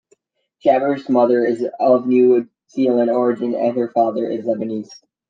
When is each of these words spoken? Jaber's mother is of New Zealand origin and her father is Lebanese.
Jaber's 0.65 1.07
mother 1.09 1.45
is 1.45 1.63
of 1.79 2.07
New 2.07 2.49
Zealand 2.71 3.11
origin 3.11 3.53
and 3.53 3.77
her 3.77 3.89
father 3.89 4.27
is 4.27 4.45
Lebanese. 4.47 4.89